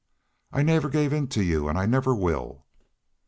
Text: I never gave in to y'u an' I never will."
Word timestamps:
I 0.51 0.63
never 0.63 0.89
gave 0.89 1.13
in 1.13 1.27
to 1.27 1.43
y'u 1.43 1.69
an' 1.69 1.77
I 1.77 1.85
never 1.85 2.15
will." 2.15 2.65